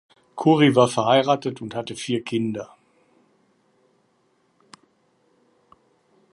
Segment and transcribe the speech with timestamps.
[0.35, 2.75] Curi war verheiratet und hatte vier Kinder.